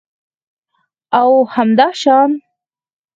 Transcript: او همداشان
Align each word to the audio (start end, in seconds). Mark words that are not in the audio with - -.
او 1.13 1.47
همداشان 1.49 2.41